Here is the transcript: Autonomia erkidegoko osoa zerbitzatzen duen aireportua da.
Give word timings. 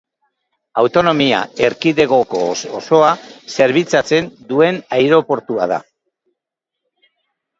Autonomia 0.83 1.41
erkidegoko 1.65 2.39
osoa 2.79 3.11
zerbitzatzen 3.57 4.31
duen 4.53 4.81
aireportua 5.01 5.71
da. 5.73 5.81